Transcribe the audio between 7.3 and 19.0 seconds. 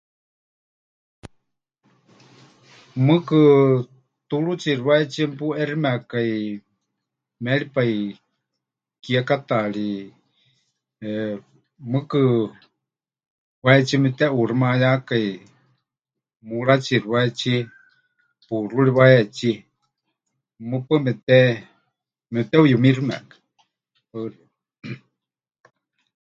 méripai kiekátaari, eh, mɨɨkɨ wahetsíe mepɨteʼuuximayákai, muurátsixi wahetsíe, puuxúri